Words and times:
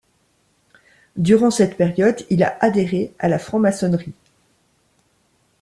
Durant 1.15 1.51
cette 1.51 1.77
période, 1.77 2.25
il 2.31 2.41
a 2.41 2.57
adhéré 2.61 3.13
à 3.19 3.27
la 3.27 3.37
Franc-maçonnerie. 3.37 4.15